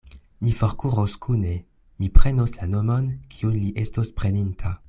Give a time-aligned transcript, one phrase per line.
[0.41, 1.67] Ni forkuros kune:
[1.99, 4.79] mi prenos la nomon, kiun li estos preninta.